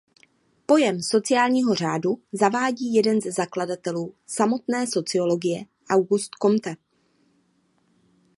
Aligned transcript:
Pojem 0.65 1.01
sociálního 1.01 1.75
řádu 1.75 2.21
zavádí 2.31 2.93
jeden 2.93 3.21
ze 3.21 3.31
zakladatelů 3.31 4.15
samotné 4.27 4.87
sociologie 4.87 5.65
Auguste 5.89 6.37
Comte. 6.41 6.75